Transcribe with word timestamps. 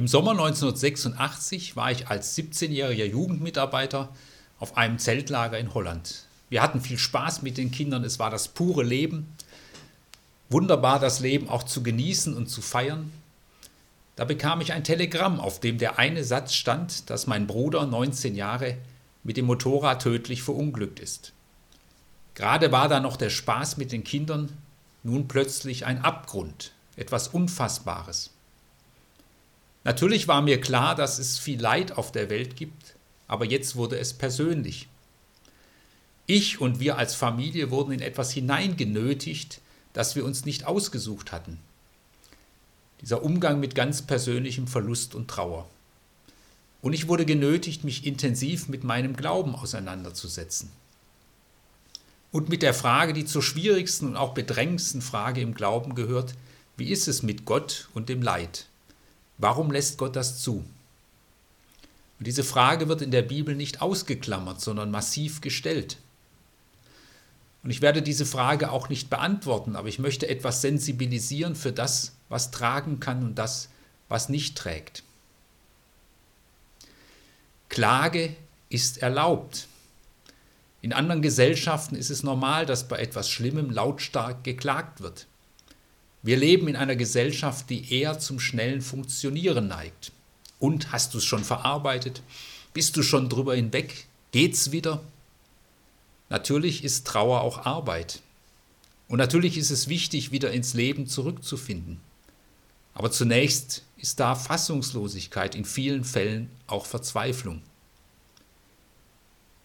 Im 0.00 0.08
Sommer 0.08 0.30
1986 0.30 1.76
war 1.76 1.90
ich 1.92 2.08
als 2.08 2.34
17-jähriger 2.34 3.04
Jugendmitarbeiter 3.04 4.08
auf 4.58 4.78
einem 4.78 4.98
Zeltlager 4.98 5.58
in 5.58 5.74
Holland. 5.74 6.24
Wir 6.48 6.62
hatten 6.62 6.80
viel 6.80 6.96
Spaß 6.96 7.42
mit 7.42 7.58
den 7.58 7.70
Kindern, 7.70 8.02
es 8.02 8.18
war 8.18 8.30
das 8.30 8.48
pure 8.48 8.82
Leben. 8.82 9.28
Wunderbar, 10.48 11.00
das 11.00 11.20
Leben 11.20 11.50
auch 11.50 11.64
zu 11.64 11.82
genießen 11.82 12.34
und 12.34 12.46
zu 12.46 12.62
feiern. 12.62 13.12
Da 14.16 14.24
bekam 14.24 14.62
ich 14.62 14.72
ein 14.72 14.84
Telegramm, 14.84 15.38
auf 15.38 15.60
dem 15.60 15.76
der 15.76 15.98
eine 15.98 16.24
Satz 16.24 16.54
stand, 16.54 17.10
dass 17.10 17.26
mein 17.26 17.46
Bruder, 17.46 17.84
19 17.84 18.36
Jahre, 18.36 18.78
mit 19.22 19.36
dem 19.36 19.44
Motorrad 19.44 20.00
tödlich 20.00 20.42
verunglückt 20.42 20.98
ist. 20.98 21.34
Gerade 22.32 22.72
war 22.72 22.88
da 22.88 23.00
noch 23.00 23.18
der 23.18 23.28
Spaß 23.28 23.76
mit 23.76 23.92
den 23.92 24.04
Kindern, 24.04 24.50
nun 25.02 25.28
plötzlich 25.28 25.84
ein 25.84 26.02
Abgrund, 26.02 26.72
etwas 26.96 27.28
Unfassbares. 27.28 28.30
Natürlich 29.84 30.28
war 30.28 30.42
mir 30.42 30.60
klar, 30.60 30.94
dass 30.94 31.18
es 31.18 31.38
viel 31.38 31.60
Leid 31.60 31.92
auf 31.92 32.12
der 32.12 32.30
Welt 32.30 32.56
gibt, 32.56 32.96
aber 33.26 33.44
jetzt 33.44 33.76
wurde 33.76 33.98
es 33.98 34.12
persönlich. 34.12 34.88
Ich 36.26 36.60
und 36.60 36.80
wir 36.80 36.98
als 36.98 37.14
Familie 37.14 37.70
wurden 37.70 37.92
in 37.92 38.00
etwas 38.00 38.30
hineingenötigt, 38.30 39.60
das 39.92 40.16
wir 40.16 40.24
uns 40.24 40.44
nicht 40.44 40.66
ausgesucht 40.66 41.32
hatten 41.32 41.58
dieser 43.00 43.22
Umgang 43.22 43.60
mit 43.60 43.74
ganz 43.74 44.02
persönlichem 44.02 44.66
Verlust 44.66 45.14
und 45.14 45.28
Trauer. 45.28 45.68
Und 46.82 46.92
ich 46.92 47.08
wurde 47.08 47.26
genötigt, 47.26 47.84
mich 47.84 48.06
intensiv 48.06 48.68
mit 48.68 48.84
meinem 48.84 49.16
Glauben 49.16 49.54
auseinanderzusetzen. 49.54 50.70
Und 52.32 52.48
mit 52.48 52.62
der 52.62 52.74
Frage, 52.74 53.12
die 53.12 53.24
zur 53.24 53.42
schwierigsten 53.42 54.06
und 54.06 54.16
auch 54.16 54.34
bedrängendsten 54.34 55.02
Frage 55.02 55.40
im 55.40 55.54
Glauben 55.54 55.94
gehört, 55.94 56.34
wie 56.76 56.90
ist 56.90 57.08
es 57.08 57.22
mit 57.22 57.44
Gott 57.44 57.88
und 57.92 58.08
dem 58.08 58.22
Leid? 58.22 58.66
Warum 59.40 59.70
lässt 59.70 59.98
Gott 59.98 60.16
das 60.16 60.42
zu? 60.42 60.64
Und 62.18 62.26
diese 62.26 62.44
Frage 62.44 62.88
wird 62.88 63.00
in 63.00 63.10
der 63.10 63.22
Bibel 63.22 63.54
nicht 63.54 63.80
ausgeklammert, 63.80 64.60
sondern 64.60 64.90
massiv 64.90 65.40
gestellt. 65.40 65.96
Und 67.62 67.70
ich 67.70 67.80
werde 67.80 68.02
diese 68.02 68.26
Frage 68.26 68.70
auch 68.70 68.90
nicht 68.90 69.08
beantworten, 69.08 69.76
aber 69.76 69.88
ich 69.88 69.98
möchte 69.98 70.28
etwas 70.28 70.60
sensibilisieren 70.60 71.56
für 71.56 71.72
das, 71.72 72.12
was 72.28 72.50
tragen 72.50 73.00
kann 73.00 73.22
und 73.22 73.34
das, 73.36 73.70
was 74.08 74.28
nicht 74.28 74.56
trägt. 74.56 75.02
Klage 77.70 78.36
ist 78.68 78.98
erlaubt. 78.98 79.68
In 80.82 80.92
anderen 80.92 81.22
Gesellschaften 81.22 81.94
ist 81.94 82.10
es 82.10 82.22
normal, 82.22 82.66
dass 82.66 82.88
bei 82.88 82.98
etwas 82.98 83.30
Schlimmem 83.30 83.70
lautstark 83.70 84.44
geklagt 84.44 85.00
wird. 85.00 85.26
Wir 86.22 86.36
leben 86.36 86.68
in 86.68 86.76
einer 86.76 86.96
Gesellschaft, 86.96 87.70
die 87.70 87.92
eher 87.92 88.18
zum 88.18 88.40
schnellen 88.40 88.82
Funktionieren 88.82 89.68
neigt. 89.68 90.12
Und 90.58 90.92
hast 90.92 91.14
du 91.14 91.18
es 91.18 91.24
schon 91.24 91.44
verarbeitet? 91.44 92.22
Bist 92.74 92.96
du 92.96 93.02
schon 93.02 93.28
drüber 93.28 93.54
hinweg? 93.54 94.06
Geht's 94.32 94.70
wieder? 94.70 95.02
Natürlich 96.28 96.84
ist 96.84 97.06
Trauer 97.06 97.40
auch 97.40 97.64
Arbeit. 97.64 98.20
Und 99.08 99.18
natürlich 99.18 99.56
ist 99.56 99.70
es 99.70 99.88
wichtig, 99.88 100.30
wieder 100.30 100.52
ins 100.52 100.74
Leben 100.74 101.06
zurückzufinden. 101.06 102.00
Aber 102.94 103.10
zunächst 103.10 103.82
ist 103.96 104.20
da 104.20 104.34
Fassungslosigkeit, 104.34 105.54
in 105.54 105.64
vielen 105.64 106.04
Fällen 106.04 106.50
auch 106.66 106.86
Verzweiflung. 106.86 107.62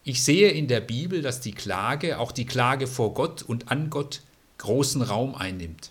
Ich 0.04 0.24
sehe 0.24 0.50
in 0.50 0.68
der 0.68 0.80
Bibel, 0.80 1.20
dass 1.20 1.40
die 1.40 1.52
Klage, 1.52 2.18
auch 2.18 2.32
die 2.32 2.46
Klage 2.46 2.86
vor 2.86 3.12
Gott 3.12 3.42
und 3.42 3.70
an 3.70 3.90
Gott, 3.90 4.22
großen 4.58 5.02
Raum 5.02 5.34
einnimmt. 5.34 5.90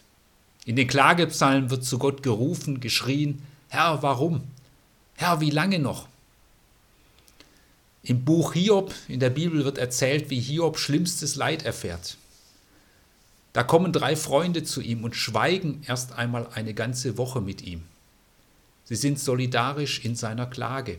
In 0.66 0.76
den 0.76 0.88
Klagepsalmen 0.88 1.70
wird 1.70 1.86
zu 1.86 2.00
Gott 2.00 2.24
gerufen, 2.24 2.80
geschrien, 2.80 3.42
Herr, 3.70 4.02
warum? 4.02 4.44
Herr, 5.16 5.40
wie 5.40 5.52
lange 5.52 5.80
noch? 5.80 6.08
Im 8.04 8.26
Buch 8.26 8.54
Hiob 8.54 8.94
in 9.08 9.20
der 9.20 9.30
Bibel 9.30 9.64
wird 9.64 9.78
erzählt, 9.78 10.30
wie 10.30 10.40
Hiob 10.40 10.78
schlimmstes 10.78 11.36
Leid 11.36 11.64
erfährt. 11.64 12.18
Da 13.54 13.64
kommen 13.64 13.94
drei 13.94 14.16
Freunde 14.16 14.64
zu 14.64 14.82
ihm 14.82 15.04
und 15.04 15.16
schweigen 15.16 15.82
erst 15.88 16.14
einmal 16.14 16.48
eine 16.54 16.74
ganze 16.74 17.18
Woche 17.18 17.42
mit 17.42 17.62
ihm. 17.62 17.84
Sie 18.84 18.96
sind 18.96 19.20
solidarisch 19.20 20.04
in 20.04 20.16
seiner 20.16 20.46
Klage. 20.46 20.98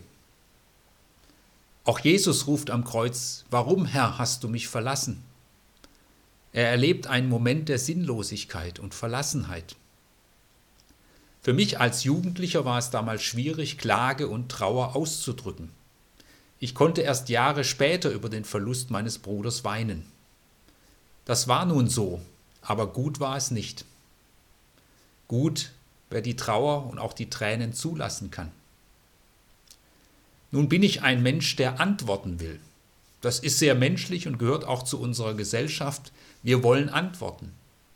Auch 1.85 2.01
Jesus 2.01 2.47
ruft 2.47 2.71
am 2.71 2.85
Kreuz, 2.85 3.45
Warum, 3.51 3.85
Herr, 3.85 4.19
hast 4.19 4.43
du 4.43 4.49
mich 4.49 4.67
verlassen? 4.67 5.23
Er 6.57 6.71
erlebt 6.71 7.07
einen 7.07 7.29
Moment 7.29 7.69
der 7.69 7.79
Sinnlosigkeit 7.79 8.79
und 8.79 8.95
Verlassenheit. 8.95 9.77
Für 11.43 11.53
mich 11.53 11.79
als 11.81 12.03
Jugendlicher 12.03 12.65
war 12.65 12.79
es 12.79 12.89
damals 12.89 13.23
schwierig, 13.23 13.77
Klage 13.77 14.27
und 14.27 14.49
Trauer 14.49 14.97
auszudrücken. 14.97 15.69
Ich 16.59 16.75
konnte 16.75 17.03
erst 17.03 17.29
Jahre 17.29 17.63
später 17.63 18.11
über 18.11 18.31
den 18.31 18.47
Verlust 18.47 18.91
meines 18.91 19.19
Bruders 19.19 19.65
weinen. 19.65 20.07
Das 21.27 21.47
war 21.47 21.67
nun 21.67 21.91
so, 21.91 22.23
aber 22.63 22.87
gut 22.87 23.21
war 23.21 23.37
es 23.37 23.51
nicht. 23.51 23.85
Gut, 25.29 25.73
wer 26.09 26.23
die 26.23 26.37
Trauer 26.37 26.87
und 26.87 26.99
auch 26.99 27.13
die 27.13 27.29
Tränen 27.29 27.75
zulassen 27.75 28.31
kann. 28.31 28.51
Nun 30.53 30.71
bin 30.71 30.83
ich 30.83 31.03
ein 31.03 31.23
Mensch, 31.23 31.55
der 31.57 31.81
antworten 31.81 32.41
will. 32.41 32.59
Das 33.21 33.39
ist 33.39 33.59
sehr 33.59 33.75
menschlich 33.75 34.27
und 34.27 34.39
gehört 34.39 34.65
auch 34.65 34.83
zu 34.83 35.01
unserer 35.01 35.35
Gesellschaft. 35.35 36.13
Wir 36.43 36.63
wollen 36.63 36.89
antworten. 36.89 37.53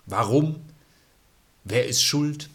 Warum? 0.06 0.60
Wer 1.64 1.86
ist 1.86 2.02
schuld? 2.02 2.48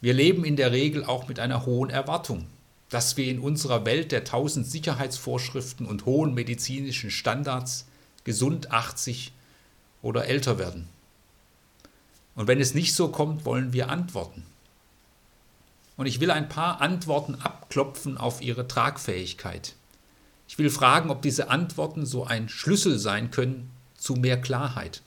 Wir 0.00 0.12
leben 0.12 0.44
in 0.44 0.56
der 0.56 0.72
Regel 0.72 1.04
auch 1.04 1.28
mit 1.28 1.40
einer 1.40 1.66
hohen 1.66 1.90
Erwartung 1.90 2.46
dass 2.94 3.16
wir 3.16 3.26
in 3.26 3.40
unserer 3.40 3.84
Welt 3.86 4.12
der 4.12 4.22
tausend 4.22 4.68
Sicherheitsvorschriften 4.68 5.84
und 5.84 6.06
hohen 6.06 6.32
medizinischen 6.32 7.10
Standards 7.10 7.86
gesund 8.22 8.70
80 8.70 9.32
oder 10.00 10.26
älter 10.26 10.60
werden. 10.60 10.88
Und 12.36 12.46
wenn 12.46 12.60
es 12.60 12.72
nicht 12.72 12.94
so 12.94 13.08
kommt, 13.08 13.44
wollen 13.44 13.72
wir 13.72 13.88
antworten. 13.88 14.44
Und 15.96 16.06
ich 16.06 16.20
will 16.20 16.30
ein 16.30 16.48
paar 16.48 16.80
Antworten 16.80 17.34
abklopfen 17.34 18.16
auf 18.16 18.40
ihre 18.40 18.68
Tragfähigkeit. 18.68 19.74
Ich 20.48 20.58
will 20.58 20.70
fragen, 20.70 21.10
ob 21.10 21.22
diese 21.22 21.48
Antworten 21.48 22.06
so 22.06 22.24
ein 22.24 22.48
Schlüssel 22.48 22.98
sein 22.98 23.30
können 23.30 23.70
zu 23.96 24.14
mehr 24.14 24.40
Klarheit. 24.40 25.02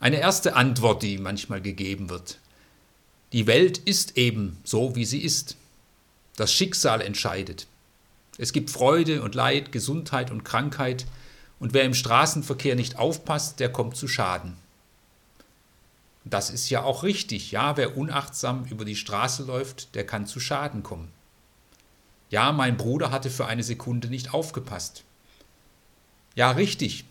Eine 0.00 0.18
erste 0.18 0.56
Antwort, 0.56 1.02
die 1.02 1.18
manchmal 1.18 1.60
gegeben 1.60 2.10
wird. 2.10 2.38
Die 3.32 3.46
Welt 3.46 3.78
ist 3.78 4.16
eben 4.16 4.58
so, 4.64 4.96
wie 4.96 5.04
sie 5.04 5.20
ist. 5.20 5.56
Das 6.36 6.52
Schicksal 6.52 7.00
entscheidet. 7.00 7.66
Es 8.36 8.52
gibt 8.52 8.70
Freude 8.70 9.22
und 9.22 9.34
Leid, 9.34 9.72
Gesundheit 9.72 10.30
und 10.30 10.44
Krankheit, 10.44 11.06
und 11.60 11.72
wer 11.72 11.84
im 11.84 11.94
Straßenverkehr 11.94 12.74
nicht 12.74 12.98
aufpasst, 12.98 13.60
der 13.60 13.70
kommt 13.70 13.96
zu 13.96 14.08
Schaden. 14.08 14.56
Das 16.24 16.50
ist 16.50 16.68
ja 16.68 16.82
auch 16.82 17.02
richtig. 17.02 17.52
Ja, 17.52 17.76
wer 17.76 17.96
unachtsam 17.96 18.64
über 18.66 18.84
die 18.84 18.96
Straße 18.96 19.44
läuft, 19.44 19.94
der 19.94 20.04
kann 20.04 20.26
zu 20.26 20.40
Schaden 20.40 20.82
kommen. 20.82 21.10
Ja, 22.34 22.50
mein 22.50 22.76
Bruder 22.76 23.12
hatte 23.12 23.30
für 23.30 23.46
eine 23.46 23.62
Sekunde 23.62 24.08
nicht 24.08 24.34
aufgepasst. 24.34 25.04
Ja, 26.34 26.50
richtig. 26.50 27.04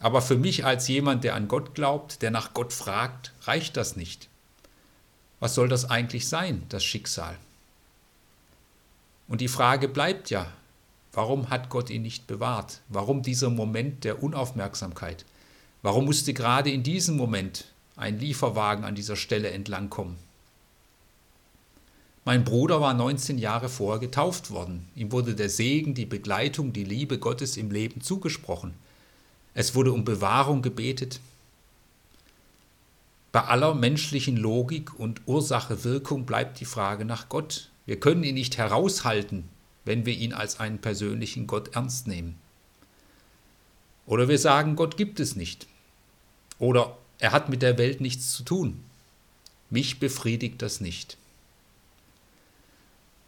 Aber 0.00 0.22
für 0.22 0.38
mich 0.38 0.64
als 0.64 0.88
jemand, 0.88 1.22
der 1.22 1.34
an 1.34 1.48
Gott 1.48 1.74
glaubt, 1.74 2.22
der 2.22 2.30
nach 2.30 2.54
Gott 2.54 2.72
fragt, 2.72 3.34
reicht 3.42 3.76
das 3.76 3.94
nicht. 3.94 4.30
Was 5.38 5.54
soll 5.54 5.68
das 5.68 5.90
eigentlich 5.90 6.30
sein, 6.30 6.62
das 6.70 6.82
Schicksal? 6.82 7.36
Und 9.28 9.42
die 9.42 9.48
Frage 9.48 9.86
bleibt 9.86 10.30
ja, 10.30 10.50
warum 11.12 11.50
hat 11.50 11.68
Gott 11.68 11.90
ihn 11.90 12.00
nicht 12.00 12.26
bewahrt? 12.26 12.80
Warum 12.88 13.20
dieser 13.20 13.50
Moment 13.50 14.02
der 14.02 14.22
Unaufmerksamkeit? 14.22 15.26
Warum 15.82 16.06
musste 16.06 16.32
gerade 16.32 16.70
in 16.70 16.82
diesem 16.82 17.18
Moment 17.18 17.66
ein 17.96 18.18
Lieferwagen 18.18 18.84
an 18.86 18.94
dieser 18.94 19.16
Stelle 19.16 19.50
entlangkommen? 19.50 20.16
Mein 22.24 22.44
Bruder 22.44 22.80
war 22.80 22.94
19 22.94 23.38
Jahre 23.38 23.68
vorher 23.68 23.98
getauft 23.98 24.50
worden. 24.52 24.88
Ihm 24.94 25.10
wurde 25.10 25.34
der 25.34 25.48
Segen, 25.48 25.94
die 25.94 26.06
Begleitung, 26.06 26.72
die 26.72 26.84
Liebe 26.84 27.18
Gottes 27.18 27.56
im 27.56 27.72
Leben 27.72 28.00
zugesprochen. 28.00 28.74
Es 29.54 29.74
wurde 29.74 29.92
um 29.92 30.04
Bewahrung 30.04 30.62
gebetet. 30.62 31.20
Bei 33.32 33.42
aller 33.44 33.74
menschlichen 33.74 34.36
Logik 34.36 34.98
und 35.00 35.22
Ursache-Wirkung 35.26 36.24
bleibt 36.24 36.60
die 36.60 36.64
Frage 36.64 37.04
nach 37.04 37.28
Gott. 37.28 37.70
Wir 37.86 37.98
können 37.98 38.22
ihn 38.22 38.34
nicht 38.34 38.56
heraushalten, 38.56 39.48
wenn 39.84 40.06
wir 40.06 40.14
ihn 40.14 40.32
als 40.32 40.60
einen 40.60 40.78
persönlichen 40.78 41.48
Gott 41.48 41.74
ernst 41.74 42.06
nehmen. 42.06 42.38
Oder 44.06 44.28
wir 44.28 44.38
sagen, 44.38 44.76
Gott 44.76 44.96
gibt 44.96 45.18
es 45.18 45.34
nicht. 45.34 45.66
Oder 46.60 46.96
er 47.18 47.32
hat 47.32 47.48
mit 47.48 47.62
der 47.62 47.78
Welt 47.78 48.00
nichts 48.00 48.32
zu 48.32 48.44
tun. 48.44 48.84
Mich 49.70 49.98
befriedigt 49.98 50.62
das 50.62 50.80
nicht. 50.80 51.16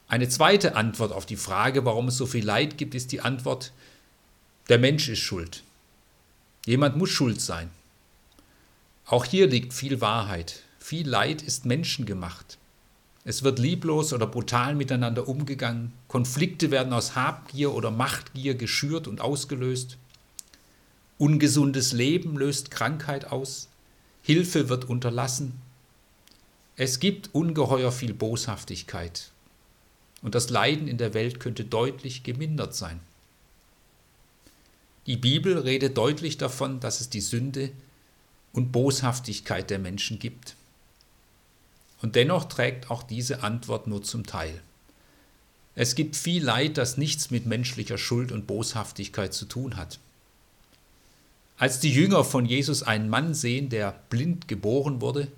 Eine 0.09 0.29
zweite 0.29 0.77
Antwort 0.77 1.13
auf 1.13 1.27
die 1.27 1.37
Frage, 1.37 1.85
warum 1.85 2.09
es 2.09 2.17
so 2.17 2.27
viel 2.27 2.45
Leid 2.45 2.79
gibt, 2.79 2.95
ist 2.95 3.13
die 3.13 3.21
Antwort, 3.21 3.73
der 4.69 4.79
Mensch 4.79 5.09
ist 5.09 5.21
schuld. 5.21 5.63
Jemand 6.67 6.97
muss 6.97 7.11
schuld 7.11 7.41
sein. 7.41 7.71
Auch 9.07 9.25
hier 9.25 9.47
liegt 9.47 9.75
viel 9.75 10.01
Wahrheit. 10.01 10.63
Viel 10.79 11.09
Leid 11.09 11.43
ist 11.43 11.67
menschengemacht. 11.67 12.59
Es 13.25 13.43
wird 13.43 13.59
lieblos 13.59 14.13
oder 14.13 14.27
brutal 14.27 14.75
miteinander 14.75 15.29
umgegangen. 15.29 15.93
Konflikte 16.09 16.71
werden 16.71 16.93
aus 16.93 17.15
Habgier 17.15 17.73
oder 17.75 17.91
Machtgier 17.91 18.55
geschürt 18.55 19.09
und 19.09 19.21
ausgelöst. 19.21 19.97
Ungesundes 21.17 21.93
Leben 21.93 22.37
löst 22.37 22.71
Krankheit 22.71 23.27
aus. 23.33 23.69
Hilfe 24.23 24.69
wird 24.69 24.87
unterlassen. 24.87 25.61
Es 26.77 26.99
gibt 26.99 27.35
ungeheuer 27.35 27.93
viel 27.93 28.15
Boshaftigkeit. 28.15 29.31
Und 30.25 30.35
das 30.35 30.49
Leiden 30.49 30.89
in 30.89 30.97
der 30.97 31.13
Welt 31.15 31.39
könnte 31.39 31.65
deutlich 31.65 32.23
gemindert 32.23 32.75
sein. 32.75 32.99
Die 35.07 35.19
Bibel 35.19 35.59
redet 35.59 35.99
deutlich 35.99 36.39
davon, 36.39 36.81
dass 36.81 37.03
es 37.03 37.11
die 37.11 37.21
Sünde 37.21 37.71
und 38.55 38.73
Boshaftigkeit 38.73 39.69
der 39.69 39.79
Menschen 39.79 40.19
gibt. 40.19 40.57
Und 42.01 42.17
dennoch 42.17 42.45
trägt 42.47 42.91
auch 42.91 43.03
diese 43.03 43.43
Antwort 43.43 43.87
nur 43.87 44.03
zum 44.03 44.25
Teil. 44.25 44.63
Es 45.75 45.95
gibt 45.95 46.17
viel 46.17 46.43
Leid, 46.43 46.79
das 46.79 46.97
nichts 46.97 47.31
mit 47.31 47.45
menschlicher 47.45 47.99
Schuld 47.99 48.33
und 48.33 48.47
Boshaftigkeit 48.47 49.35
zu 49.35 49.45
tun 49.45 49.77
hat. 49.77 49.99
Als 51.59 51.81
die 51.81 51.93
Jünger 51.93 52.25
von 52.25 52.47
Jesus 52.47 52.83
einen 52.83 53.11
Mann 53.11 53.35
sehen, 53.35 53.69
der 53.69 53.93
blind 54.09 54.49
geboren 54.49 55.03
wurde, 55.03 55.29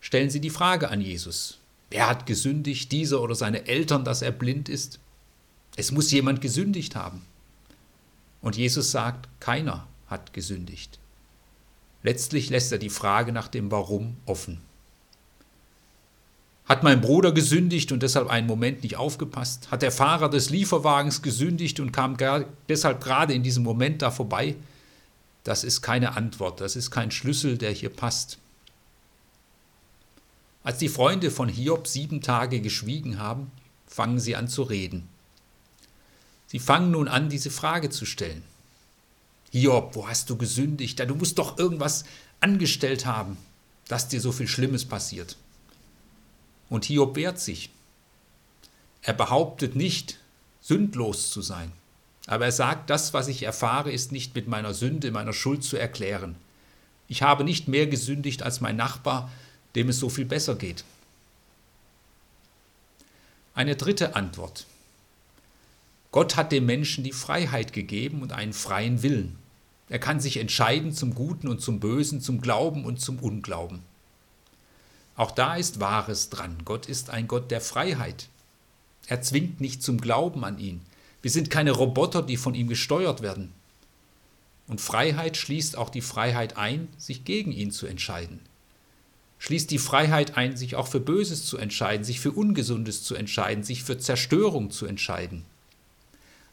stellen 0.00 0.30
sie 0.30 0.40
die 0.40 0.50
Frage 0.50 0.88
an 0.88 1.00
Jesus. 1.00 1.58
Wer 1.94 2.08
hat 2.08 2.26
gesündigt, 2.26 2.90
dieser 2.90 3.20
oder 3.20 3.36
seine 3.36 3.68
Eltern, 3.68 4.04
dass 4.04 4.20
er 4.20 4.32
blind 4.32 4.68
ist? 4.68 4.98
Es 5.76 5.92
muss 5.92 6.10
jemand 6.10 6.40
gesündigt 6.40 6.96
haben. 6.96 7.22
Und 8.40 8.56
Jesus 8.56 8.90
sagt, 8.90 9.28
keiner 9.38 9.86
hat 10.08 10.32
gesündigt. 10.32 10.98
Letztlich 12.02 12.50
lässt 12.50 12.72
er 12.72 12.78
die 12.78 12.90
Frage 12.90 13.30
nach 13.30 13.46
dem 13.46 13.70
Warum 13.70 14.16
offen. 14.26 14.60
Hat 16.64 16.82
mein 16.82 17.00
Bruder 17.00 17.30
gesündigt 17.30 17.92
und 17.92 18.02
deshalb 18.02 18.28
einen 18.28 18.48
Moment 18.48 18.82
nicht 18.82 18.96
aufgepasst? 18.96 19.70
Hat 19.70 19.82
der 19.82 19.92
Fahrer 19.92 20.28
des 20.28 20.50
Lieferwagens 20.50 21.22
gesündigt 21.22 21.78
und 21.78 21.92
kam 21.92 22.16
deshalb 22.68 23.04
gerade 23.04 23.34
in 23.34 23.44
diesem 23.44 23.62
Moment 23.62 24.02
da 24.02 24.10
vorbei? 24.10 24.56
Das 25.44 25.62
ist 25.62 25.80
keine 25.80 26.16
Antwort, 26.16 26.60
das 26.60 26.74
ist 26.74 26.90
kein 26.90 27.12
Schlüssel, 27.12 27.56
der 27.56 27.70
hier 27.70 27.90
passt. 27.90 28.38
Als 30.64 30.78
die 30.78 30.88
Freunde 30.88 31.30
von 31.30 31.48
Hiob 31.48 31.86
sieben 31.86 32.22
Tage 32.22 32.60
geschwiegen 32.62 33.18
haben, 33.18 33.52
fangen 33.86 34.18
sie 34.18 34.34
an 34.34 34.48
zu 34.48 34.62
reden. 34.62 35.06
Sie 36.46 36.58
fangen 36.58 36.90
nun 36.90 37.06
an, 37.06 37.28
diese 37.28 37.50
Frage 37.50 37.90
zu 37.90 38.06
stellen. 38.06 38.42
Hiob, 39.52 39.94
wo 39.94 40.08
hast 40.08 40.30
du 40.30 40.36
gesündigt? 40.36 40.98
Du 40.98 41.14
musst 41.14 41.38
doch 41.38 41.58
irgendwas 41.58 42.04
angestellt 42.40 43.04
haben, 43.04 43.36
dass 43.88 44.08
dir 44.08 44.20
so 44.20 44.32
viel 44.32 44.48
Schlimmes 44.48 44.86
passiert. 44.86 45.36
Und 46.70 46.86
Hiob 46.86 47.14
wehrt 47.14 47.38
sich. 47.38 47.70
Er 49.02 49.12
behauptet 49.12 49.76
nicht, 49.76 50.18
sündlos 50.62 51.30
zu 51.30 51.42
sein. 51.42 51.72
Aber 52.26 52.46
er 52.46 52.52
sagt, 52.52 52.88
das, 52.88 53.12
was 53.12 53.28
ich 53.28 53.42
erfahre, 53.42 53.92
ist 53.92 54.12
nicht 54.12 54.34
mit 54.34 54.48
meiner 54.48 54.72
Sünde, 54.72 55.10
meiner 55.10 55.34
Schuld 55.34 55.62
zu 55.62 55.76
erklären. 55.76 56.36
Ich 57.06 57.22
habe 57.22 57.44
nicht 57.44 57.68
mehr 57.68 57.86
gesündigt 57.86 58.42
als 58.42 58.62
mein 58.62 58.76
Nachbar, 58.76 59.30
dem 59.74 59.88
es 59.88 59.98
so 59.98 60.08
viel 60.08 60.24
besser 60.24 60.56
geht. 60.56 60.84
Eine 63.54 63.76
dritte 63.76 64.16
Antwort. 64.16 64.66
Gott 66.10 66.36
hat 66.36 66.52
dem 66.52 66.66
Menschen 66.66 67.04
die 67.04 67.12
Freiheit 67.12 67.72
gegeben 67.72 68.22
und 68.22 68.32
einen 68.32 68.52
freien 68.52 69.02
Willen. 69.02 69.36
Er 69.88 69.98
kann 69.98 70.20
sich 70.20 70.38
entscheiden 70.38 70.92
zum 70.92 71.14
Guten 71.14 71.48
und 71.48 71.60
zum 71.60 71.80
Bösen, 71.80 72.20
zum 72.20 72.40
Glauben 72.40 72.84
und 72.84 73.00
zum 73.00 73.18
Unglauben. 73.18 73.80
Auch 75.16 75.30
da 75.30 75.56
ist 75.56 75.80
Wahres 75.80 76.30
dran. 76.30 76.56
Gott 76.64 76.86
ist 76.86 77.10
ein 77.10 77.28
Gott 77.28 77.50
der 77.50 77.60
Freiheit. 77.60 78.28
Er 79.06 79.22
zwingt 79.22 79.60
nicht 79.60 79.82
zum 79.82 80.00
Glauben 80.00 80.44
an 80.44 80.58
ihn. 80.58 80.80
Wir 81.22 81.30
sind 81.30 81.50
keine 81.50 81.72
Roboter, 81.72 82.22
die 82.22 82.36
von 82.36 82.54
ihm 82.54 82.68
gesteuert 82.68 83.22
werden. 83.22 83.52
Und 84.66 84.80
Freiheit 84.80 85.36
schließt 85.36 85.76
auch 85.76 85.90
die 85.90 86.00
Freiheit 86.00 86.56
ein, 86.56 86.88
sich 86.96 87.24
gegen 87.24 87.52
ihn 87.52 87.70
zu 87.70 87.86
entscheiden. 87.86 88.40
Schließt 89.44 89.70
die 89.70 89.78
Freiheit 89.78 90.38
ein, 90.38 90.56
sich 90.56 90.74
auch 90.74 90.88
für 90.88 91.00
Böses 91.00 91.44
zu 91.44 91.58
entscheiden, 91.58 92.02
sich 92.02 92.18
für 92.18 92.32
Ungesundes 92.32 93.04
zu 93.04 93.14
entscheiden, 93.14 93.62
sich 93.62 93.84
für 93.84 93.98
Zerstörung 93.98 94.70
zu 94.70 94.86
entscheiden. 94.86 95.44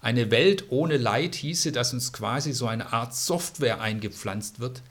Eine 0.01 0.29
Welt 0.29 0.65
ohne 0.71 0.97
Leid 0.97 1.35
hieße, 1.35 1.71
dass 1.71 1.93
uns 1.93 2.11
quasi 2.11 2.51
so 2.51 2.67
eine 2.67 2.91
Art 2.91 3.15
Software 3.15 3.79
eingepflanzt 3.79 4.59
wird, 4.59 4.81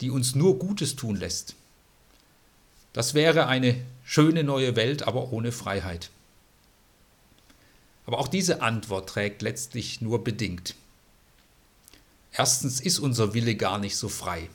die 0.00 0.10
uns 0.10 0.36
nur 0.36 0.60
Gutes 0.60 0.94
tun 0.94 1.16
lässt. 1.16 1.56
Das 2.92 3.14
wäre 3.14 3.48
eine 3.48 3.74
schöne 4.04 4.44
neue 4.44 4.76
Welt, 4.76 5.02
aber 5.02 5.32
ohne 5.32 5.50
Freiheit. 5.50 6.10
Aber 8.06 8.20
auch 8.20 8.28
diese 8.28 8.62
Antwort 8.62 9.08
trägt 9.08 9.42
letztlich 9.42 10.00
nur 10.00 10.22
bedingt. 10.22 10.76
Erstens 12.30 12.80
ist 12.80 13.00
unser 13.00 13.34
Wille 13.34 13.56
gar 13.56 13.80
nicht 13.80 13.96
so 13.96 14.08
frei. 14.08 14.48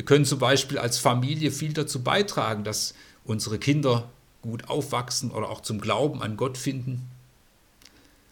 Wir 0.00 0.06
können 0.06 0.24
zum 0.24 0.38
Beispiel 0.38 0.78
als 0.78 0.96
Familie 0.96 1.50
viel 1.50 1.74
dazu 1.74 2.02
beitragen, 2.02 2.64
dass 2.64 2.94
unsere 3.22 3.58
Kinder 3.58 4.08
gut 4.40 4.66
aufwachsen 4.66 5.30
oder 5.30 5.50
auch 5.50 5.60
zum 5.60 5.78
Glauben 5.78 6.22
an 6.22 6.38
Gott 6.38 6.56
finden. 6.56 7.06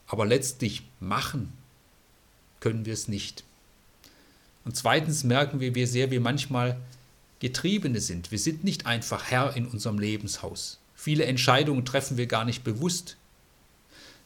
Aber 0.07 0.25
letztlich 0.25 0.85
machen 0.99 1.53
können 2.61 2.87
wir 2.87 2.95
es 2.95 3.07
nicht. 3.07 3.45
Und 4.65 4.79
zweitens 4.79 5.25
merken 5.25 5.61
wir, 5.61 5.75
wie 5.75 5.85
sehr 5.85 6.11
wir 6.11 6.23
manchmal 6.23 6.81
Getriebene 7.39 8.01
sind. 8.01 8.31
Wir 8.31 8.39
sind 8.39 8.65
nicht 8.65 8.87
einfach 8.87 9.25
Herr 9.31 9.55
in 9.55 9.67
unserem 9.67 9.99
Lebenshaus. 9.99 10.79
Viele 10.95 11.27
Entscheidungen 11.27 11.85
treffen 11.85 12.17
wir 12.17 12.29
gar 12.29 12.47
nicht 12.47 12.65
bewusst. 12.65 13.19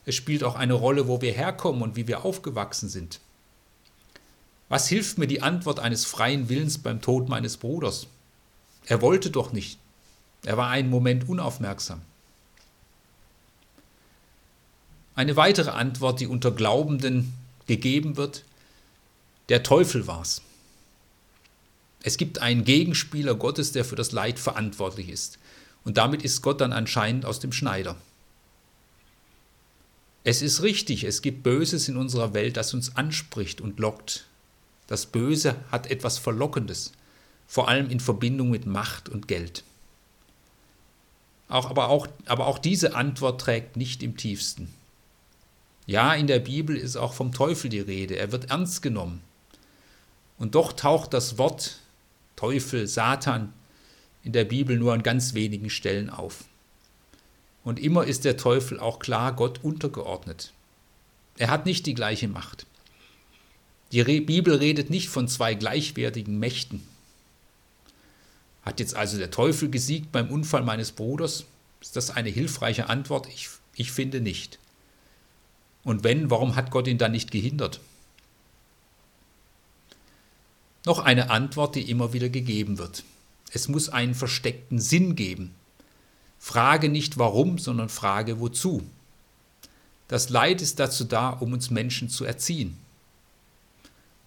Es 0.05 0.15
spielt 0.15 0.45
auch 0.45 0.55
eine 0.55 0.75
Rolle, 0.75 1.09
wo 1.09 1.21
wir 1.21 1.33
herkommen 1.33 1.83
und 1.83 1.97
wie 1.97 2.07
wir 2.07 2.25
aufgewachsen 2.25 2.89
sind. 2.89 3.19
Was 4.73 4.89
hilft 4.89 5.19
mir 5.19 5.27
die 5.27 5.43
Antwort 5.43 5.81
eines 5.81 6.07
freien 6.07 6.49
Willens 6.49 6.79
beim 6.79 7.03
Tod 7.03 7.29
meines 7.29 7.59
Bruders? 7.59 8.07
Er 8.87 9.03
wollte 9.03 9.31
doch 9.31 9.53
nicht. 9.53 9.79
Er 10.47 10.57
war 10.57 10.71
einen 10.71 10.89
Moment 10.89 11.29
unaufmerksam. 11.29 12.01
Eine 15.15 15.37
weitere 15.37 15.73
Antwort, 15.73 16.21
die 16.21 16.27
unter 16.27 16.53
Glaubenden 16.53 17.35
gegeben 17.67 18.17
wird, 18.17 18.45
der 19.51 19.63
Teufel 19.63 20.07
war's. 20.07 20.41
Es 22.03 22.17
gibt 22.17 22.39
einen 22.39 22.65
Gegenspieler 22.65 23.35
Gottes, 23.35 23.73
der 23.73 23.85
für 23.85 23.97
das 23.97 24.13
Leid 24.13 24.39
verantwortlich 24.39 25.11
ist. 25.11 25.39
Und 25.85 25.99
damit 25.99 26.23
ist 26.23 26.41
Gott 26.41 26.63
dann 26.63 26.73
anscheinend 26.73 27.27
aus 27.27 27.41
dem 27.41 27.53
Schneider. 27.53 27.97
Es 30.25 30.41
ist 30.41 30.63
richtig, 30.63 31.05
es 31.05 31.21
gibt 31.21 31.43
Böses 31.43 31.91
in 31.91 31.99
unserer 31.99 32.33
Welt, 32.33 32.57
das 32.57 32.73
uns 32.73 32.97
anspricht 32.97 33.61
und 33.61 33.79
lockt. 33.79 34.29
Das 34.93 35.07
Böse 35.07 35.57
hat 35.71 35.91
etwas 35.91 36.19
Verlockendes, 36.19 36.93
vor 37.47 37.67
allem 37.71 37.89
in 37.89 37.99
Verbindung 37.99 38.51
mit 38.51 38.67
Macht 38.67 39.09
und 39.09 39.27
Geld. 39.27 39.65
Auch, 41.49 41.71
aber, 41.71 41.89
auch, 41.89 42.09
aber 42.27 42.47
auch 42.47 42.59
diese 42.59 42.95
Antwort 42.95 43.41
trägt 43.41 43.79
nicht 43.79 44.03
im 44.03 44.19
tiefsten. 44.19 44.71
Ja, 45.87 46.13
in 46.13 46.27
der 46.27 46.41
Bibel 46.41 46.77
ist 46.77 46.97
auch 46.97 47.15
vom 47.15 47.33
Teufel 47.33 47.71
die 47.71 47.81
Rede, 47.81 48.17
er 48.17 48.33
wird 48.33 48.51
ernst 48.51 48.83
genommen. 48.83 49.23
Und 50.37 50.57
doch 50.57 50.75
taucht 50.75 51.15
das 51.15 51.39
Wort 51.39 51.79
Teufel, 52.37 52.87
Satan 52.87 53.55
in 54.23 54.33
der 54.33 54.45
Bibel 54.45 54.77
nur 54.77 54.93
an 54.93 55.03
ganz 55.03 55.33
wenigen 55.33 55.71
Stellen 55.71 56.11
auf. 56.11 56.45
Und 57.65 57.81
immer 57.81 58.05
ist 58.05 58.27
der 58.27 58.37
Teufel 58.37 58.79
auch 58.79 58.99
klar 58.99 59.35
Gott 59.35 59.65
untergeordnet. 59.65 60.53
Er 61.39 61.49
hat 61.49 61.65
nicht 61.65 61.87
die 61.87 61.95
gleiche 61.95 62.29
Macht. 62.29 62.67
Die 63.93 64.03
Bibel 64.21 64.55
redet 64.55 64.89
nicht 64.89 65.11
von 65.11 65.29
zwei 65.29 65.55
gleichwertigen 65.55 66.39
Mächten. 66.39 66.83
Hat 68.63 68.81
jetzt 68.81 68.97
also 68.97 69.19
der 69.19 69.31
Teufel 69.31 69.69
gesiegt 69.69 70.13
beim 70.13 70.31
Unfall 70.31 70.63
meines 70.63 70.93
Bruders? 70.93 71.45
Ist 71.83 71.97
das 71.97 72.11
eine 72.11 72.31
hilfreiche 72.31 72.89
Antwort? 72.89 73.29
Ich, 73.29 73.51
ich 73.75 73.93
finde 73.93 74.23
nicht. 74.23 74.59
Und 75.85 76.05
wenn, 76.05 76.31
warum 76.31 76.57
hat 76.57 76.71
Gott 76.71 76.87
ihn 76.87 76.97
dann 76.97 77.13
nicht 77.13 77.31
gehindert? 77.31 77.81
Noch 80.87 80.99
eine 80.99 81.31
Antwort, 81.31 81.75
die 81.75 81.91
immer 81.91 82.15
wieder 82.15 82.31
gegeben 82.31 82.79
wird. 82.79 83.05
Es 83.53 83.69
muss 83.69 83.91
einen 83.91 84.15
versteckten 84.15 84.81
Sinn 84.81 85.17
geben. 85.17 85.55
Frage 86.39 86.89
nicht 86.89 87.19
warum, 87.19 87.59
sondern 87.59 87.91
frage 87.91 88.41
wozu. 88.41 88.83
Das 90.09 90.31
Leid 90.31 90.63
ist 90.63 90.79
dazu 90.81 91.05
da, 91.05 91.31
um 91.31 91.53
uns 91.53 91.71
Menschen 91.71 92.09
zu 92.09 92.25
erziehen. 92.25 92.79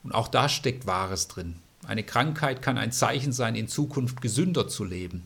Und 0.06 0.14
auch 0.14 0.28
da 0.28 0.48
steckt 0.50 0.86
Wahres 0.86 1.28
drin. 1.28 1.56
Eine 1.88 2.04
Krankheit 2.04 2.62
kann 2.62 2.78
ein 2.78 2.92
Zeichen 2.92 3.34
sein, 3.34 3.56
in 3.56 3.68
Zukunft 3.68 4.22
gesünder 4.22 4.68
zu 4.68 4.84
leben. 4.84 5.24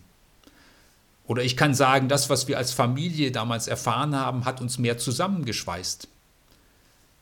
Oder 1.27 1.43
ich 1.43 1.57
kann 1.57 1.75
sagen, 1.75 2.07
das, 2.07 2.29
was 2.29 2.47
wir 2.47 2.57
als 2.57 2.71
Familie 2.71 3.33
damals 3.33 3.67
erfahren 3.67 4.15
haben, 4.15 4.45
hat 4.45 4.61
uns 4.61 4.79
mehr 4.79 4.97
zusammengeschweißt. 4.97 6.07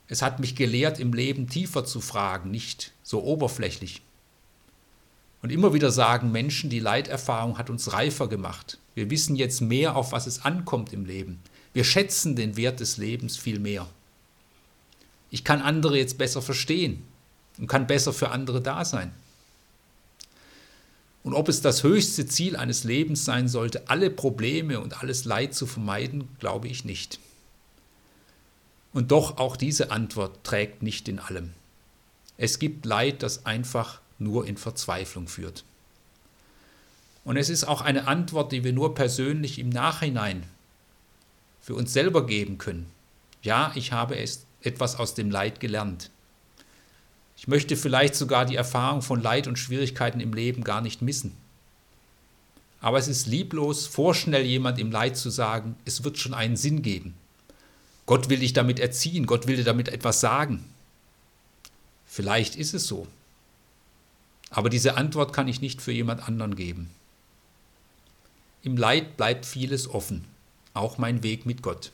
Es 0.08 0.22
hat 0.22 0.40
mich 0.40 0.56
gelehrt, 0.56 1.00
im 1.00 1.14
Leben 1.14 1.50
tiefer 1.50 1.84
zu 1.84 2.00
fragen, 2.00 2.52
nicht 2.52 2.94
so 3.02 3.24
oberflächlich. 3.24 4.04
Und 5.42 5.52
immer 5.52 5.74
wieder 5.74 5.90
sagen 5.90 6.32
Menschen, 6.32 6.70
die 6.70 6.80
Leiterfahrung 6.80 7.58
hat 7.58 7.72
uns 7.72 7.92
reifer 7.92 8.28
gemacht, 8.28 8.78
Wir 8.94 9.10
wissen 9.10 9.36
jetzt 9.36 9.62
mehr, 9.62 9.96
auf 9.96 10.12
was 10.12 10.28
es 10.28 10.46
ankommt 10.46 10.94
im 10.94 11.06
Leben. 11.06 11.40
Wir 11.74 11.84
schätzen 11.84 12.36
den 12.36 12.56
Wert 12.56 12.82
des 12.82 12.98
Lebens 12.98 13.36
viel 13.36 13.60
mehr. 13.60 13.88
Ich 15.32 15.44
kann 15.44 15.62
andere 15.62 15.98
jetzt 15.98 16.20
besser 16.20 16.44
verstehen 16.44 17.04
und 17.58 17.68
kann 17.68 17.88
besser 17.88 18.14
für 18.14 18.30
andere 18.30 18.62
da 18.62 18.86
sein. 18.86 19.14
Und 21.24 21.34
ob 21.34 21.50
es 21.50 21.62
das 21.62 21.84
höchste 21.84 22.26
Ziel 22.26 22.56
eines 22.56 22.84
Lebens 22.84 23.26
sein 23.26 23.48
sollte, 23.48 23.90
alle 23.90 24.10
Probleme 24.10 24.80
und 24.80 25.02
alles 25.02 25.26
Leid 25.26 25.54
zu 25.54 25.66
vermeiden, 25.66 26.30
glaube 26.40 26.68
ich 26.70 26.86
nicht. 26.86 27.20
Und 28.94 29.12
doch 29.12 29.38
auch 29.38 29.58
diese 29.58 29.92
Antwort 29.92 30.44
trägt 30.44 30.84
nicht 30.84 31.08
in 31.10 31.20
allem. 31.20 31.52
Es 32.38 32.60
gibt 32.60 32.86
Leid, 32.86 33.24
das 33.24 33.46
einfach 33.46 34.00
nur 34.20 34.48
in 34.48 34.58
Verzweiflung 34.58 35.28
führt. 35.28 35.64
Und 37.26 37.36
es 37.36 37.50
ist 37.50 37.66
auch 37.66 37.82
eine 37.82 38.08
Antwort, 38.08 38.54
die 38.54 38.64
wir 38.64 38.72
nur 38.72 38.96
persönlich 38.96 39.60
im 39.60 39.68
Nachhinein 39.68 40.44
für 41.60 41.76
uns 41.76 41.92
selber 41.92 42.26
geben 42.26 42.58
können. 42.58 42.90
Ja, 43.42 43.74
ich 43.76 43.92
habe 43.92 44.18
etwas 44.62 44.96
aus 44.96 45.14
dem 45.14 45.30
Leid 45.30 45.60
gelernt. 45.60 46.10
Ich 47.38 47.48
möchte 47.48 47.78
vielleicht 47.78 48.16
sogar 48.16 48.46
die 48.46 48.56
Erfahrung 48.56 49.02
von 49.02 49.22
Leid 49.22 49.48
und 49.48 49.60
Schwierigkeiten 49.60 50.20
im 50.20 50.34
Leben 50.34 50.64
gar 50.64 50.82
nicht 50.82 51.02
missen. 51.02 51.38
Aber 52.82 52.98
es 52.98 53.08
ist 53.08 53.28
lieblos, 53.28 53.86
vorschnell 53.86 54.44
jemand 54.44 54.80
im 54.80 54.92
Leid 54.92 55.18
zu 55.18 55.30
sagen, 55.30 55.76
es 55.86 56.04
wird 56.04 56.18
schon 56.18 56.34
einen 56.34 56.58
Sinn 56.58 56.82
geben. 56.82 57.16
Gott 58.06 58.30
will 58.30 58.40
dich 58.40 58.54
damit 58.54 58.80
erziehen, 58.80 59.26
Gott 59.26 59.48
will 59.48 59.56
dir 59.56 59.64
damit 59.64 59.90
etwas 59.90 60.20
sagen. 60.20 60.66
Vielleicht 62.06 62.56
ist 62.56 62.74
es 62.74 62.88
so. 62.88 63.08
Aber 64.50 64.70
diese 64.70 64.98
Antwort 64.98 65.34
kann 65.34 65.48
ich 65.48 65.62
nicht 65.62 65.82
für 65.82 65.92
jemand 65.92 66.28
anderen 66.28 66.56
geben. 66.56 66.90
Im 68.64 68.78
Leid 68.78 69.18
bleibt 69.18 69.46
vieles 69.46 69.90
offen, 69.90 70.26
auch 70.74 70.98
mein 70.98 71.22
Weg 71.22 71.46
mit 71.46 71.62
Gott. 71.62 71.92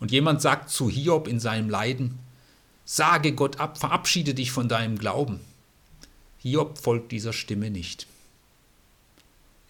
Und 0.00 0.10
jemand 0.10 0.42
sagt 0.42 0.70
zu 0.70 0.90
Hiob 0.90 1.28
in 1.28 1.40
seinem 1.40 1.70
Leiden, 1.70 2.18
sage 2.84 3.32
Gott 3.32 3.60
ab, 3.60 3.78
verabschiede 3.78 4.34
dich 4.34 4.50
von 4.50 4.68
deinem 4.68 4.98
Glauben. 4.98 5.40
Hiob 6.38 6.78
folgt 6.78 7.12
dieser 7.12 7.32
Stimme 7.32 7.70
nicht. 7.70 8.06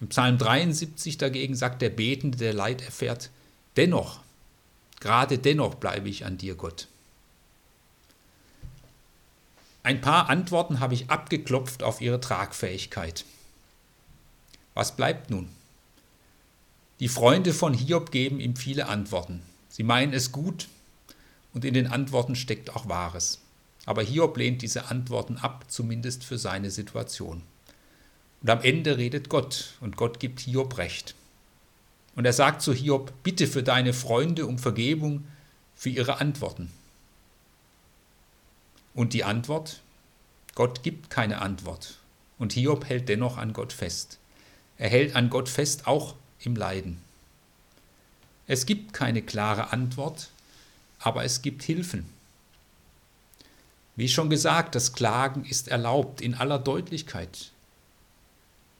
Im 0.00 0.08
Psalm 0.08 0.38
73 0.38 1.18
dagegen 1.18 1.54
sagt 1.54 1.82
der 1.82 1.90
Betende, 1.90 2.36
der 2.36 2.52
Leid 2.52 2.82
erfährt, 2.82 3.30
dennoch, 3.76 4.20
gerade 5.00 5.38
dennoch 5.38 5.76
bleibe 5.76 6.08
ich 6.08 6.24
an 6.24 6.36
dir, 6.36 6.56
Gott. 6.56 6.88
Ein 9.84 10.00
paar 10.00 10.30
Antworten 10.30 10.80
habe 10.80 10.94
ich 10.94 11.10
abgeklopft 11.10 11.82
auf 11.82 12.00
ihre 12.00 12.18
Tragfähigkeit. 12.18 13.24
Was 14.72 14.96
bleibt 14.96 15.30
nun? 15.30 15.48
Die 17.00 17.08
Freunde 17.08 17.52
von 17.52 17.74
Hiob 17.74 18.10
geben 18.10 18.40
ihm 18.40 18.56
viele 18.56 18.88
Antworten. 18.88 19.42
Sie 19.68 19.82
meinen 19.82 20.12
es 20.12 20.32
gut 20.32 20.68
und 21.54 21.64
in 21.64 21.74
den 21.74 21.86
Antworten 21.86 22.36
steckt 22.36 22.74
auch 22.74 22.88
Wahres. 22.88 23.40
Aber 23.86 24.02
Hiob 24.02 24.36
lehnt 24.36 24.62
diese 24.62 24.86
Antworten 24.86 25.38
ab, 25.38 25.66
zumindest 25.68 26.24
für 26.24 26.38
seine 26.38 26.70
Situation. 26.70 27.42
Und 28.42 28.50
am 28.50 28.60
Ende 28.60 28.98
redet 28.98 29.28
Gott 29.28 29.74
und 29.80 29.96
Gott 29.96 30.20
gibt 30.20 30.40
Hiob 30.40 30.76
recht. 30.78 31.14
Und 32.16 32.24
er 32.24 32.32
sagt 32.32 32.62
zu 32.62 32.72
Hiob, 32.72 33.12
bitte 33.22 33.46
für 33.46 33.62
deine 33.62 33.92
Freunde 33.92 34.46
um 34.46 34.58
Vergebung 34.58 35.24
für 35.74 35.88
ihre 35.88 36.20
Antworten. 36.20 36.70
Und 38.94 39.12
die 39.12 39.24
Antwort? 39.24 39.80
Gott 40.54 40.82
gibt 40.82 41.10
keine 41.10 41.42
Antwort. 41.42 41.98
Und 42.38 42.52
Hiob 42.52 42.88
hält 42.88 43.08
dennoch 43.08 43.38
an 43.38 43.52
Gott 43.52 43.72
fest. 43.72 44.18
Er 44.78 44.88
hält 44.88 45.16
an 45.16 45.30
Gott 45.30 45.48
fest, 45.48 45.86
auch 45.86 46.14
im 46.40 46.54
Leiden. 46.54 47.00
Es 48.46 48.66
gibt 48.66 48.92
keine 48.92 49.22
klare 49.22 49.72
Antwort, 49.72 50.30
aber 51.04 51.22
es 51.22 51.42
gibt 51.42 51.62
Hilfen. 51.62 52.06
Wie 53.94 54.08
schon 54.08 54.30
gesagt, 54.30 54.74
das 54.74 54.94
Klagen 54.94 55.44
ist 55.44 55.68
erlaubt 55.68 56.22
in 56.22 56.34
aller 56.34 56.58
Deutlichkeit. 56.58 57.52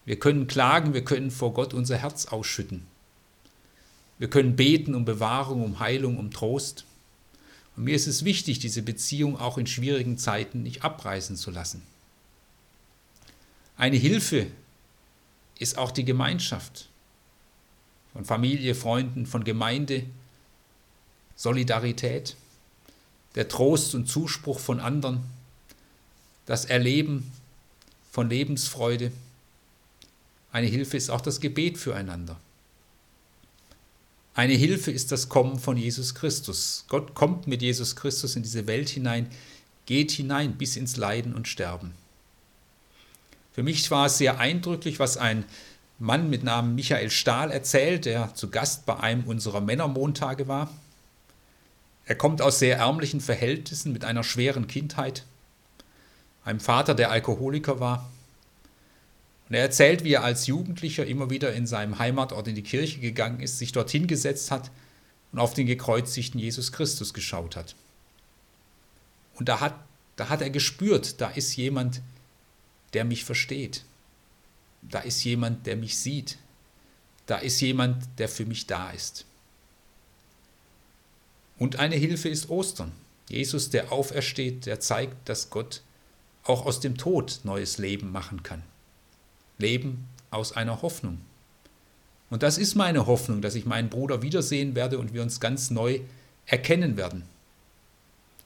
Wir 0.06 0.18
können 0.18 0.46
klagen, 0.46 0.94
wir 0.94 1.04
können 1.04 1.30
vor 1.30 1.52
Gott 1.52 1.74
unser 1.74 1.98
Herz 1.98 2.24
ausschütten. 2.26 2.86
Wir 4.18 4.30
können 4.30 4.56
beten 4.56 4.94
um 4.94 5.04
Bewahrung, 5.04 5.62
um 5.62 5.80
Heilung, 5.80 6.16
um 6.16 6.30
Trost. 6.30 6.86
Und 7.76 7.84
mir 7.84 7.94
ist 7.94 8.06
es 8.06 8.24
wichtig, 8.24 8.58
diese 8.58 8.80
Beziehung 8.80 9.38
auch 9.38 9.58
in 9.58 9.66
schwierigen 9.66 10.16
Zeiten 10.16 10.62
nicht 10.62 10.82
abreißen 10.82 11.36
zu 11.36 11.50
lassen. 11.50 11.82
Eine 13.76 13.96
Hilfe 13.96 14.46
ist 15.58 15.76
auch 15.76 15.90
die 15.90 16.06
Gemeinschaft 16.06 16.88
von 18.14 18.24
Familie, 18.24 18.74
Freunden, 18.74 19.26
von 19.26 19.44
Gemeinde, 19.44 20.04
Solidarität, 21.36 22.36
der 23.34 23.48
Trost 23.48 23.94
und 23.94 24.06
Zuspruch 24.06 24.58
von 24.58 24.80
anderen, 24.80 25.20
das 26.46 26.64
Erleben 26.64 27.32
von 28.10 28.28
Lebensfreude. 28.28 29.10
Eine 30.52 30.68
Hilfe 30.68 30.96
ist 30.96 31.10
auch 31.10 31.20
das 31.20 31.40
Gebet 31.40 31.78
füreinander. 31.78 32.36
Eine 34.34 34.54
Hilfe 34.54 34.90
ist 34.90 35.12
das 35.12 35.28
Kommen 35.28 35.58
von 35.58 35.76
Jesus 35.76 36.14
Christus. 36.14 36.84
Gott 36.88 37.14
kommt 37.14 37.46
mit 37.46 37.62
Jesus 37.62 37.94
Christus 37.94 38.34
in 38.34 38.42
diese 38.42 38.66
Welt 38.66 38.88
hinein, 38.88 39.28
geht 39.86 40.10
hinein 40.10 40.58
bis 40.58 40.76
ins 40.76 40.96
Leiden 40.96 41.34
und 41.34 41.46
Sterben. 41.46 41.92
Für 43.52 43.62
mich 43.62 43.88
war 43.92 44.06
es 44.06 44.18
sehr 44.18 44.40
eindrücklich, 44.40 44.98
was 44.98 45.16
ein 45.16 45.44
Mann 46.00 46.28
mit 46.28 46.42
Namen 46.42 46.74
Michael 46.74 47.10
Stahl 47.10 47.52
erzählt, 47.52 48.04
der 48.04 48.34
zu 48.34 48.50
Gast 48.50 48.84
bei 48.86 48.98
einem 48.98 49.24
unserer 49.24 49.60
Männermontage 49.60 50.48
war. 50.48 50.68
Er 52.06 52.14
kommt 52.14 52.42
aus 52.42 52.58
sehr 52.58 52.78
ärmlichen 52.78 53.20
Verhältnissen 53.20 53.92
mit 53.92 54.04
einer 54.04 54.24
schweren 54.24 54.66
Kindheit, 54.66 55.24
einem 56.44 56.60
Vater, 56.60 56.94
der 56.94 57.10
Alkoholiker 57.10 57.80
war. 57.80 58.10
Und 59.48 59.54
er 59.54 59.62
erzählt, 59.62 60.04
wie 60.04 60.12
er 60.12 60.24
als 60.24 60.46
Jugendlicher 60.46 61.06
immer 61.06 61.30
wieder 61.30 61.52
in 61.54 61.66
seinem 61.66 61.98
Heimatort 61.98 62.48
in 62.48 62.54
die 62.54 62.62
Kirche 62.62 63.00
gegangen 63.00 63.40
ist, 63.40 63.58
sich 63.58 63.72
dorthin 63.72 64.06
gesetzt 64.06 64.50
hat 64.50 64.70
und 65.32 65.38
auf 65.38 65.54
den 65.54 65.66
gekreuzigten 65.66 66.38
Jesus 66.38 66.72
Christus 66.72 67.14
geschaut 67.14 67.56
hat. 67.56 67.74
Und 69.34 69.48
da 69.48 69.60
hat, 69.60 69.74
da 70.16 70.28
hat 70.28 70.42
er 70.42 70.50
gespürt, 70.50 71.20
da 71.20 71.28
ist 71.28 71.56
jemand, 71.56 72.02
der 72.92 73.04
mich 73.04 73.24
versteht. 73.24 73.84
Da 74.82 75.00
ist 75.00 75.24
jemand, 75.24 75.66
der 75.66 75.76
mich 75.76 75.98
sieht. 75.98 76.38
Da 77.26 77.38
ist 77.38 77.60
jemand, 77.60 78.06
der 78.18 78.28
für 78.28 78.44
mich 78.44 78.66
da 78.66 78.90
ist. 78.90 79.24
Und 81.58 81.78
eine 81.78 81.96
Hilfe 81.96 82.28
ist 82.28 82.50
Ostern. 82.50 82.92
Jesus, 83.28 83.70
der 83.70 83.92
aufersteht, 83.92 84.66
der 84.66 84.80
zeigt, 84.80 85.28
dass 85.28 85.50
Gott 85.50 85.82
auch 86.44 86.66
aus 86.66 86.80
dem 86.80 86.96
Tod 86.96 87.40
neues 87.44 87.78
Leben 87.78 88.12
machen 88.12 88.42
kann. 88.42 88.62
Leben 89.58 90.08
aus 90.30 90.52
einer 90.52 90.82
Hoffnung. 90.82 91.20
Und 92.28 92.42
das 92.42 92.58
ist 92.58 92.74
meine 92.74 93.06
Hoffnung, 93.06 93.40
dass 93.40 93.54
ich 93.54 93.66
meinen 93.66 93.88
Bruder 93.88 94.20
wiedersehen 94.20 94.74
werde 94.74 94.98
und 94.98 95.14
wir 95.14 95.22
uns 95.22 95.40
ganz 95.40 95.70
neu 95.70 96.00
erkennen 96.46 96.96
werden. 96.96 97.22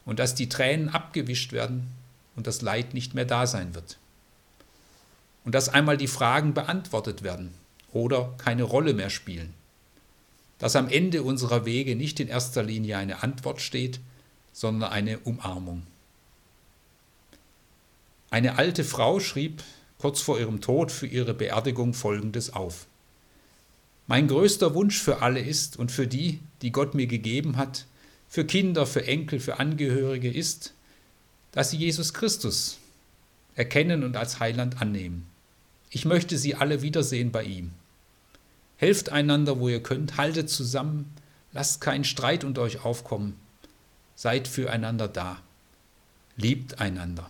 Und 0.04 0.18
dass 0.18 0.34
die 0.34 0.48
Tränen 0.48 0.88
abgewischt 0.88 1.52
werden 1.52 1.88
und 2.36 2.46
das 2.46 2.62
Leid 2.62 2.94
nicht 2.94 3.14
mehr 3.14 3.24
da 3.24 3.46
sein 3.46 3.74
wird 3.74 3.98
und 5.48 5.54
dass 5.54 5.70
einmal 5.70 5.96
die 5.96 6.08
Fragen 6.08 6.52
beantwortet 6.52 7.22
werden 7.22 7.54
oder 7.90 8.34
keine 8.36 8.64
Rolle 8.64 8.92
mehr 8.92 9.08
spielen. 9.08 9.54
Dass 10.58 10.76
am 10.76 10.88
Ende 10.88 11.22
unserer 11.22 11.64
Wege 11.64 11.94
nicht 11.94 12.20
in 12.20 12.28
erster 12.28 12.62
Linie 12.62 12.98
eine 12.98 13.22
Antwort 13.22 13.60
steht, 13.60 14.00
sondern 14.52 14.90
eine 14.90 15.18
Umarmung. 15.20 15.86
Eine 18.30 18.58
alte 18.58 18.84
Frau 18.84 19.20
schrieb 19.20 19.62
kurz 19.98 20.20
vor 20.20 20.38
ihrem 20.38 20.60
Tod 20.60 20.92
für 20.92 21.06
ihre 21.06 21.34
Beerdigung 21.34 21.94
Folgendes 21.94 22.52
auf. 22.52 22.86
Mein 24.06 24.28
größter 24.28 24.74
Wunsch 24.74 25.00
für 25.00 25.22
alle 25.22 25.40
ist 25.40 25.76
und 25.76 25.92
für 25.92 26.06
die, 26.06 26.40
die 26.62 26.72
Gott 26.72 26.94
mir 26.94 27.06
gegeben 27.06 27.56
hat, 27.56 27.86
für 28.28 28.44
Kinder, 28.44 28.86
für 28.86 29.06
Enkel, 29.06 29.40
für 29.40 29.58
Angehörige 29.58 30.30
ist, 30.30 30.72
dass 31.52 31.70
sie 31.70 31.78
Jesus 31.78 32.14
Christus 32.14 32.78
erkennen 33.54 34.04
und 34.04 34.16
als 34.16 34.40
Heiland 34.40 34.80
annehmen. 34.80 35.26
Ich 35.90 36.04
möchte 36.04 36.38
sie 36.38 36.54
alle 36.54 36.82
wiedersehen 36.82 37.32
bei 37.32 37.44
ihm. 37.44 37.72
Helft 38.78 39.10
einander, 39.10 39.58
wo 39.58 39.68
ihr 39.68 39.82
könnt, 39.82 40.16
haltet 40.16 40.48
zusammen, 40.48 41.12
lasst 41.52 41.80
keinen 41.80 42.04
Streit 42.04 42.44
unter 42.44 42.62
euch 42.62 42.84
aufkommen, 42.84 43.34
seid 44.14 44.48
füreinander 44.48 45.08
da, 45.08 45.38
liebt 46.36 46.80
einander. 46.80 47.28